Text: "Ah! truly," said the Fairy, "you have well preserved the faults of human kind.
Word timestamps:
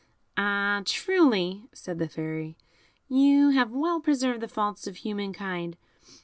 "Ah! 0.35 0.81
truly," 0.83 1.69
said 1.73 1.99
the 1.99 2.07
Fairy, 2.07 2.57
"you 3.07 3.49
have 3.51 3.69
well 3.69 3.99
preserved 3.99 4.41
the 4.41 4.47
faults 4.47 4.87
of 4.87 4.95
human 4.95 5.31
kind. 5.31 5.77